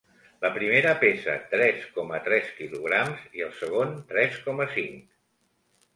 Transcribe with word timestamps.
La 0.43 0.49
primera 0.53 0.93
pesa 1.03 1.35
tres 1.51 1.83
coma 1.99 2.21
tres 2.29 2.49
quilograms 2.61 3.27
i 3.41 3.45
el 3.49 3.55
segon 3.61 3.95
tres 4.15 4.41
coma 4.49 4.71
cinc. 4.77 5.05